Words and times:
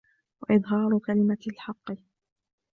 وَإِظْهَارُ 0.41 0.99
كَلِمَةِ 0.99 1.37
الْحَقِّ 1.47 1.93